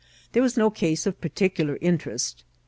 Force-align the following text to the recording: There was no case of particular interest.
There 0.31 0.41
was 0.41 0.57
no 0.57 0.71
case 0.71 1.05
of 1.05 1.21
particular 1.21 1.77
interest. 1.79 2.43